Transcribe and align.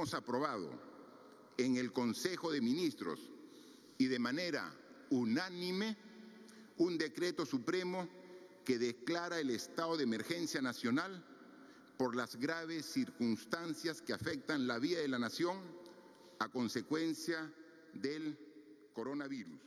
hemos 0.00 0.14
aprobado 0.14 0.70
en 1.58 1.76
el 1.76 1.92
Consejo 1.92 2.52
de 2.52 2.60
Ministros 2.60 3.20
y 3.98 4.06
de 4.06 4.18
manera 4.18 4.72
unánime 5.10 5.96
un 6.78 6.96
decreto 6.96 7.44
supremo 7.44 8.08
que 8.64 8.78
declara 8.78 9.40
el 9.40 9.50
estado 9.50 9.96
de 9.96 10.04
emergencia 10.04 10.62
nacional 10.62 11.26
por 12.00 12.16
las 12.16 12.36
graves 12.36 12.86
circunstancias 12.86 14.00
que 14.00 14.14
afectan 14.14 14.66
la 14.66 14.78
vida 14.78 15.00
de 15.00 15.08
la 15.08 15.18
nación 15.18 15.58
a 16.38 16.48
consecuencia 16.48 17.52
del 17.92 18.38
coronavirus. 18.94 19.60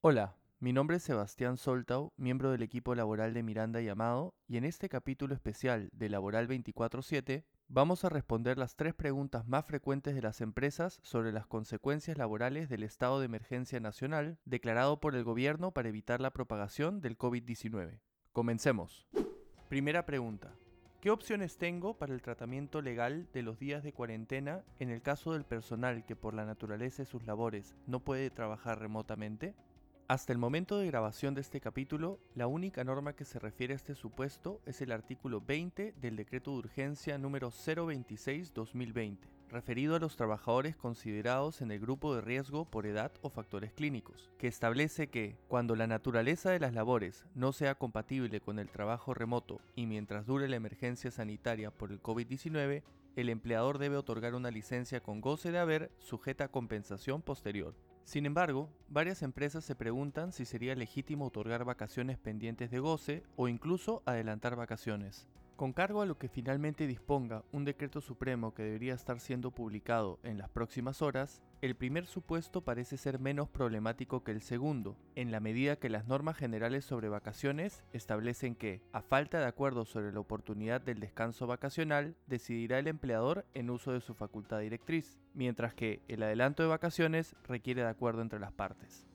Hola, 0.00 0.36
mi 0.60 0.72
nombre 0.72 0.98
es 0.98 1.02
Sebastián 1.02 1.56
Soltau, 1.56 2.12
miembro 2.16 2.52
del 2.52 2.62
equipo 2.62 2.94
laboral 2.94 3.34
de 3.34 3.42
Miranda 3.42 3.82
y 3.82 3.88
Amado, 3.88 4.36
y 4.46 4.58
en 4.58 4.64
este 4.64 4.88
capítulo 4.88 5.34
especial 5.34 5.88
de 5.92 6.08
Laboral 6.08 6.46
24-7 6.46 7.42
Vamos 7.66 8.04
a 8.04 8.10
responder 8.10 8.56
las 8.56 8.76
tres 8.76 8.94
preguntas 8.94 9.44
más 9.44 9.64
frecuentes 9.64 10.14
de 10.14 10.22
las 10.22 10.40
empresas 10.40 11.00
sobre 11.02 11.32
las 11.32 11.48
consecuencias 11.48 12.16
laborales 12.16 12.68
del 12.68 12.84
estado 12.84 13.18
de 13.18 13.26
emergencia 13.26 13.80
nacional 13.80 14.38
declarado 14.44 15.00
por 15.00 15.16
el 15.16 15.24
gobierno 15.24 15.72
para 15.72 15.88
evitar 15.88 16.20
la 16.20 16.32
propagación 16.32 17.00
del 17.00 17.18
COVID-19. 17.18 17.98
Comencemos. 18.32 19.08
Primera 19.68 20.06
pregunta. 20.06 20.54
¿Qué 21.04 21.10
opciones 21.10 21.58
tengo 21.58 21.98
para 21.98 22.14
el 22.14 22.22
tratamiento 22.22 22.80
legal 22.80 23.28
de 23.34 23.42
los 23.42 23.58
días 23.58 23.82
de 23.82 23.92
cuarentena 23.92 24.64
en 24.78 24.88
el 24.88 25.02
caso 25.02 25.34
del 25.34 25.44
personal 25.44 26.06
que 26.06 26.16
por 26.16 26.32
la 26.32 26.46
naturaleza 26.46 27.02
de 27.02 27.06
sus 27.06 27.26
labores 27.26 27.76
no 27.86 28.00
puede 28.00 28.30
trabajar 28.30 28.78
remotamente? 28.78 29.54
Hasta 30.08 30.32
el 30.32 30.38
momento 30.38 30.78
de 30.78 30.86
grabación 30.86 31.34
de 31.34 31.42
este 31.42 31.60
capítulo, 31.60 32.20
la 32.34 32.46
única 32.46 32.84
norma 32.84 33.14
que 33.14 33.26
se 33.26 33.38
refiere 33.38 33.74
a 33.74 33.76
este 33.76 33.94
supuesto 33.94 34.62
es 34.64 34.80
el 34.80 34.92
artículo 34.92 35.42
20 35.42 35.92
del 35.92 36.16
Decreto 36.16 36.52
de 36.52 36.56
Urgencia 36.56 37.18
número 37.18 37.50
026-2020, 37.50 39.18
referido 39.50 39.96
a 39.96 39.98
los 39.98 40.16
trabajadores 40.16 40.76
considerados 40.76 41.60
en 41.60 41.70
el 41.70 41.80
grupo 41.80 42.14
de 42.14 42.20
riesgo 42.20 42.64
por 42.64 42.86
edad 42.86 43.12
o 43.22 43.30
factores 43.30 43.72
clínicos, 43.72 44.30
que 44.38 44.48
establece 44.48 45.08
que, 45.08 45.36
cuando 45.48 45.76
la 45.76 45.86
naturaleza 45.86 46.50
de 46.50 46.60
las 46.60 46.74
labores 46.74 47.24
no 47.34 47.52
sea 47.52 47.74
compatible 47.74 48.40
con 48.40 48.58
el 48.58 48.70
trabajo 48.70 49.14
remoto 49.14 49.60
y 49.74 49.86
mientras 49.86 50.26
dure 50.26 50.48
la 50.48 50.56
emergencia 50.56 51.10
sanitaria 51.10 51.70
por 51.70 51.92
el 51.92 52.02
COVID-19, 52.02 52.82
el 53.16 53.28
empleador 53.28 53.78
debe 53.78 53.96
otorgar 53.96 54.34
una 54.34 54.50
licencia 54.50 55.00
con 55.00 55.20
goce 55.20 55.52
de 55.52 55.58
haber 55.58 55.90
sujeta 55.98 56.44
a 56.44 56.48
compensación 56.48 57.22
posterior 57.22 57.74
sin 58.04 58.26
embargo, 58.26 58.68
varias 58.88 59.22
empresas 59.22 59.64
se 59.64 59.74
preguntan 59.74 60.32
si 60.32 60.44
sería 60.44 60.74
legítimo 60.74 61.26
otorgar 61.26 61.64
vacaciones 61.64 62.18
pendientes 62.18 62.70
de 62.70 62.78
goce 62.78 63.22
o 63.36 63.48
incluso 63.48 64.02
adelantar 64.04 64.56
vacaciones. 64.56 65.26
Con 65.56 65.72
cargo 65.72 66.02
a 66.02 66.06
lo 66.06 66.18
que 66.18 66.28
finalmente 66.28 66.88
disponga 66.88 67.44
un 67.52 67.64
decreto 67.64 68.00
supremo 68.00 68.54
que 68.54 68.64
debería 68.64 68.92
estar 68.92 69.20
siendo 69.20 69.52
publicado 69.52 70.18
en 70.24 70.36
las 70.36 70.48
próximas 70.48 71.00
horas, 71.00 71.42
el 71.60 71.76
primer 71.76 72.06
supuesto 72.06 72.62
parece 72.62 72.96
ser 72.96 73.20
menos 73.20 73.48
problemático 73.48 74.24
que 74.24 74.32
el 74.32 74.42
segundo, 74.42 74.96
en 75.14 75.30
la 75.30 75.38
medida 75.38 75.76
que 75.76 75.88
las 75.88 76.08
normas 76.08 76.36
generales 76.36 76.84
sobre 76.84 77.08
vacaciones 77.08 77.84
establecen 77.92 78.56
que, 78.56 78.82
a 78.92 79.00
falta 79.00 79.38
de 79.38 79.46
acuerdo 79.46 79.84
sobre 79.84 80.12
la 80.12 80.18
oportunidad 80.18 80.80
del 80.80 80.98
descanso 80.98 81.46
vacacional, 81.46 82.16
decidirá 82.26 82.80
el 82.80 82.88
empleador 82.88 83.46
en 83.54 83.70
uso 83.70 83.92
de 83.92 84.00
su 84.00 84.14
facultad 84.14 84.58
directriz, 84.58 85.20
mientras 85.34 85.72
que 85.72 86.02
el 86.08 86.24
adelanto 86.24 86.64
de 86.64 86.68
vacaciones 86.68 87.36
requiere 87.46 87.82
de 87.82 87.90
acuerdo 87.90 88.22
entre 88.22 88.40
las 88.40 88.52
partes. 88.52 89.06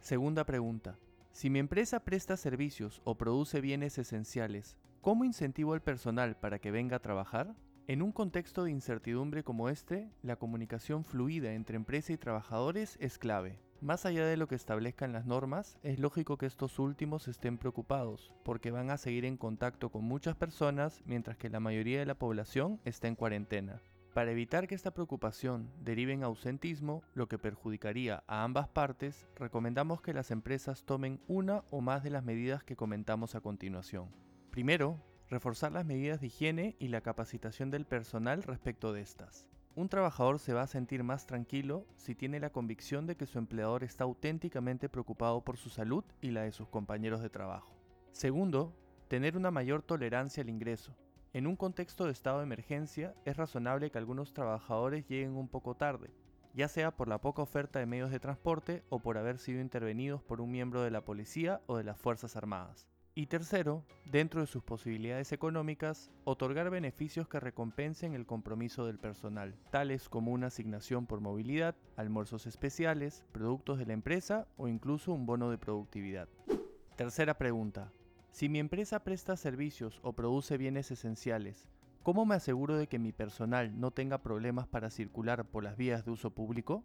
Segunda 0.00 0.44
pregunta. 0.44 0.96
Si 1.32 1.50
mi 1.50 1.58
empresa 1.58 2.00
presta 2.00 2.38
servicios 2.38 3.02
o 3.04 3.16
produce 3.16 3.60
bienes 3.60 3.98
esenciales, 3.98 4.78
¿cómo 5.04 5.26
incentivo 5.26 5.74
al 5.74 5.82
personal 5.82 6.34
para 6.34 6.58
que 6.58 6.70
venga 6.70 6.96
a 6.96 7.02
trabajar? 7.02 7.54
En 7.88 8.00
un 8.00 8.10
contexto 8.10 8.64
de 8.64 8.70
incertidumbre 8.70 9.44
como 9.44 9.68
este, 9.68 10.10
la 10.22 10.36
comunicación 10.36 11.04
fluida 11.04 11.52
entre 11.52 11.76
empresa 11.76 12.14
y 12.14 12.16
trabajadores 12.16 12.96
es 13.00 13.18
clave. 13.18 13.60
Más 13.82 14.06
allá 14.06 14.24
de 14.24 14.38
lo 14.38 14.48
que 14.48 14.54
establezcan 14.54 15.12
las 15.12 15.26
normas, 15.26 15.76
es 15.82 15.98
lógico 15.98 16.38
que 16.38 16.46
estos 16.46 16.78
últimos 16.78 17.28
estén 17.28 17.58
preocupados, 17.58 18.32
porque 18.44 18.70
van 18.70 18.90
a 18.90 18.96
seguir 18.96 19.26
en 19.26 19.36
contacto 19.36 19.90
con 19.90 20.04
muchas 20.04 20.36
personas 20.36 21.02
mientras 21.04 21.36
que 21.36 21.50
la 21.50 21.60
mayoría 21.60 21.98
de 21.98 22.06
la 22.06 22.18
población 22.18 22.80
está 22.86 23.06
en 23.06 23.14
cuarentena. 23.14 23.82
Para 24.14 24.30
evitar 24.30 24.66
que 24.66 24.74
esta 24.74 24.94
preocupación 24.94 25.68
derive 25.82 26.14
en 26.14 26.22
ausentismo, 26.22 27.02
lo 27.12 27.28
que 27.28 27.36
perjudicaría 27.36 28.24
a 28.26 28.42
ambas 28.42 28.68
partes, 28.68 29.26
recomendamos 29.36 30.00
que 30.00 30.14
las 30.14 30.30
empresas 30.30 30.84
tomen 30.86 31.20
una 31.28 31.62
o 31.70 31.82
más 31.82 32.02
de 32.02 32.08
las 32.08 32.24
medidas 32.24 32.64
que 32.64 32.74
comentamos 32.74 33.34
a 33.34 33.42
continuación. 33.42 34.08
Primero, 34.54 35.00
reforzar 35.30 35.72
las 35.72 35.84
medidas 35.84 36.20
de 36.20 36.28
higiene 36.28 36.76
y 36.78 36.86
la 36.86 37.00
capacitación 37.00 37.72
del 37.72 37.86
personal 37.86 38.44
respecto 38.44 38.92
de 38.92 39.00
estas. 39.00 39.48
Un 39.74 39.88
trabajador 39.88 40.38
se 40.38 40.52
va 40.52 40.62
a 40.62 40.68
sentir 40.68 41.02
más 41.02 41.26
tranquilo 41.26 41.88
si 41.96 42.14
tiene 42.14 42.38
la 42.38 42.50
convicción 42.50 43.04
de 43.08 43.16
que 43.16 43.26
su 43.26 43.38
empleador 43.38 43.82
está 43.82 44.04
auténticamente 44.04 44.88
preocupado 44.88 45.42
por 45.42 45.56
su 45.56 45.70
salud 45.70 46.04
y 46.20 46.30
la 46.30 46.42
de 46.42 46.52
sus 46.52 46.68
compañeros 46.68 47.20
de 47.20 47.30
trabajo. 47.30 47.74
Segundo, 48.12 48.72
tener 49.08 49.36
una 49.36 49.50
mayor 49.50 49.82
tolerancia 49.82 50.44
al 50.44 50.50
ingreso. 50.50 50.94
En 51.32 51.48
un 51.48 51.56
contexto 51.56 52.04
de 52.04 52.12
estado 52.12 52.38
de 52.38 52.44
emergencia, 52.44 53.12
es 53.24 53.36
razonable 53.36 53.90
que 53.90 53.98
algunos 53.98 54.34
trabajadores 54.34 55.04
lleguen 55.08 55.34
un 55.34 55.48
poco 55.48 55.74
tarde, 55.74 56.14
ya 56.54 56.68
sea 56.68 56.92
por 56.92 57.08
la 57.08 57.20
poca 57.20 57.42
oferta 57.42 57.80
de 57.80 57.86
medios 57.86 58.12
de 58.12 58.20
transporte 58.20 58.84
o 58.88 59.00
por 59.00 59.18
haber 59.18 59.40
sido 59.40 59.60
intervenidos 59.60 60.22
por 60.22 60.40
un 60.40 60.52
miembro 60.52 60.82
de 60.82 60.92
la 60.92 61.04
policía 61.04 61.60
o 61.66 61.76
de 61.76 61.82
las 61.82 61.98
Fuerzas 61.98 62.36
Armadas. 62.36 62.93
Y 63.16 63.26
tercero, 63.26 63.84
dentro 64.10 64.40
de 64.40 64.48
sus 64.48 64.64
posibilidades 64.64 65.30
económicas, 65.30 66.10
otorgar 66.24 66.68
beneficios 66.68 67.28
que 67.28 67.38
recompensen 67.38 68.12
el 68.12 68.26
compromiso 68.26 68.86
del 68.86 68.98
personal, 68.98 69.54
tales 69.70 70.08
como 70.08 70.32
una 70.32 70.48
asignación 70.48 71.06
por 71.06 71.20
movilidad, 71.20 71.76
almuerzos 71.96 72.48
especiales, 72.48 73.24
productos 73.30 73.78
de 73.78 73.86
la 73.86 73.92
empresa 73.92 74.48
o 74.56 74.66
incluso 74.66 75.12
un 75.12 75.26
bono 75.26 75.48
de 75.48 75.58
productividad. 75.58 76.28
Tercera 76.96 77.38
pregunta. 77.38 77.92
Si 78.32 78.48
mi 78.48 78.58
empresa 78.58 79.04
presta 79.04 79.36
servicios 79.36 80.00
o 80.02 80.14
produce 80.14 80.58
bienes 80.58 80.90
esenciales, 80.90 81.68
¿cómo 82.02 82.26
me 82.26 82.34
aseguro 82.34 82.76
de 82.76 82.88
que 82.88 82.98
mi 82.98 83.12
personal 83.12 83.78
no 83.78 83.92
tenga 83.92 84.24
problemas 84.24 84.66
para 84.66 84.90
circular 84.90 85.44
por 85.44 85.62
las 85.62 85.76
vías 85.76 86.04
de 86.04 86.10
uso 86.10 86.30
público? 86.30 86.82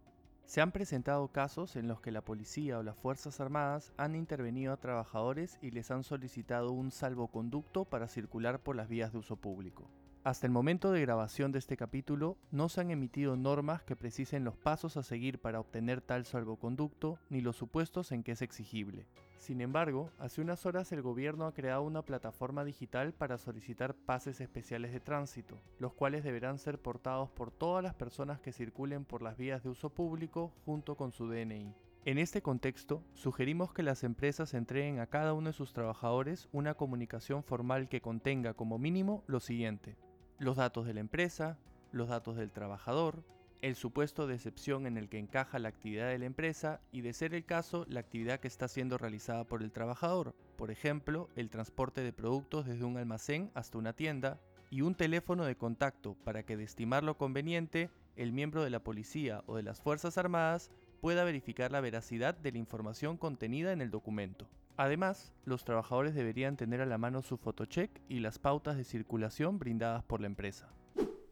Se 0.49 0.61
han 0.61 0.71
presentado 0.71 1.27
casos 1.27 1.75
en 1.75 1.87
los 1.87 2.01
que 2.01 2.11
la 2.11 2.21
policía 2.21 2.79
o 2.79 2.81
las 2.81 2.97
Fuerzas 2.97 3.39
Armadas 3.39 3.93
han 3.97 4.15
intervenido 4.15 4.73
a 4.73 4.77
trabajadores 4.77 5.59
y 5.61 5.69
les 5.69 5.91
han 5.91 6.03
solicitado 6.03 6.71
un 6.71 6.89
salvoconducto 6.89 7.85
para 7.85 8.07
circular 8.07 8.59
por 8.59 8.75
las 8.75 8.89
vías 8.89 9.11
de 9.11 9.19
uso 9.19 9.35
público. 9.35 9.87
Hasta 10.25 10.45
el 10.45 10.51
momento 10.51 10.91
de 10.91 10.99
grabación 10.99 11.53
de 11.53 11.59
este 11.59 11.77
capítulo, 11.77 12.37
no 12.51 12.67
se 12.67 12.81
han 12.81 12.91
emitido 12.91 13.37
normas 13.37 13.83
que 13.83 13.95
precisen 13.95 14.43
los 14.43 14.57
pasos 14.57 14.97
a 14.97 15.03
seguir 15.03 15.39
para 15.39 15.61
obtener 15.61 16.01
tal 16.01 16.25
salvoconducto 16.25 17.17
ni 17.29 17.39
los 17.39 17.55
supuestos 17.55 18.11
en 18.11 18.23
que 18.23 18.33
es 18.33 18.41
exigible. 18.41 19.07
Sin 19.37 19.61
embargo, 19.61 20.11
hace 20.19 20.41
unas 20.41 20.65
horas 20.65 20.91
el 20.91 21.01
gobierno 21.01 21.45
ha 21.45 21.53
creado 21.53 21.83
una 21.83 22.01
plataforma 22.01 22.65
digital 22.65 23.13
para 23.13 23.37
solicitar 23.37 23.95
pases 23.95 24.41
especiales 24.41 24.91
de 24.91 24.99
tránsito, 24.99 25.57
los 25.79 25.93
cuales 25.93 26.25
deberán 26.25 26.59
ser 26.59 26.79
portados 26.79 27.29
por 27.29 27.49
todas 27.49 27.81
las 27.81 27.95
personas 27.95 28.41
que 28.41 28.51
circulen 28.51 29.05
por 29.05 29.21
las 29.21 29.37
vías 29.37 29.63
de 29.63 29.69
uso 29.69 29.89
público 29.89 30.51
junto 30.65 30.95
con 30.95 31.13
su 31.13 31.29
DNI. 31.29 31.73
En 32.03 32.17
este 32.17 32.41
contexto, 32.41 33.03
sugerimos 33.13 33.71
que 33.73 33.83
las 33.83 34.03
empresas 34.03 34.53
entreguen 34.53 34.99
a 34.99 35.07
cada 35.07 35.33
uno 35.33 35.47
de 35.47 35.53
sus 35.53 35.71
trabajadores 35.71 36.49
una 36.51 36.73
comunicación 36.73 37.41
formal 37.41 37.87
que 37.87 38.01
contenga 38.01 38.53
como 38.53 38.77
mínimo 38.77 39.23
lo 39.25 39.39
siguiente. 39.39 39.95
Los 40.39 40.55
datos 40.55 40.85
de 40.85 40.93
la 40.93 41.01
empresa, 41.01 41.57
los 41.91 42.07
datos 42.07 42.37
del 42.37 42.51
trabajador, 42.51 43.25
el 43.61 43.75
supuesto 43.75 44.25
de 44.25 44.35
excepción 44.35 44.87
en 44.87 44.95
el 44.95 45.09
que 45.09 45.19
encaja 45.19 45.59
la 45.59 45.67
actividad 45.67 46.07
de 46.07 46.17
la 46.17 46.27
empresa 46.27 46.79
y, 46.93 47.01
de 47.01 47.11
ser 47.11 47.33
el 47.33 47.43
caso, 47.43 47.85
la 47.89 47.99
actividad 47.99 48.39
que 48.39 48.47
está 48.47 48.69
siendo 48.69 48.97
realizada 48.97 49.43
por 49.43 49.61
el 49.61 49.73
trabajador, 49.73 50.33
por 50.55 50.71
ejemplo, 50.71 51.29
el 51.35 51.49
transporte 51.49 51.99
de 51.99 52.13
productos 52.13 52.65
desde 52.65 52.85
un 52.85 52.95
almacén 52.95 53.51
hasta 53.53 53.77
una 53.77 53.91
tienda, 53.91 54.39
y 54.69 54.81
un 54.81 54.95
teléfono 54.95 55.43
de 55.43 55.57
contacto 55.57 56.15
para 56.23 56.43
que, 56.43 56.55
de 56.55 56.63
estimar 56.63 57.03
lo 57.03 57.17
conveniente, 57.17 57.89
el 58.15 58.31
miembro 58.31 58.63
de 58.63 58.69
la 58.69 58.81
policía 58.81 59.43
o 59.45 59.57
de 59.57 59.63
las 59.63 59.81
Fuerzas 59.81 60.17
Armadas 60.17 60.71
pueda 61.01 61.25
verificar 61.25 61.71
la 61.73 61.81
veracidad 61.81 62.33
de 62.33 62.53
la 62.53 62.59
información 62.59 63.17
contenida 63.17 63.73
en 63.73 63.81
el 63.81 63.91
documento. 63.91 64.47
Además, 64.79 65.31
los 65.43 65.65
trabajadores 65.65 66.15
deberían 66.15 66.55
tener 66.55 66.79
a 66.79 66.85
la 66.85 66.97
mano 66.97 67.21
su 67.21 67.35
fotocheck 67.35 67.91
y 68.07 68.19
las 68.19 68.39
pautas 68.39 68.77
de 68.77 68.85
circulación 68.85 69.59
brindadas 69.59 70.05
por 70.05 70.21
la 70.21 70.27
empresa. 70.27 70.69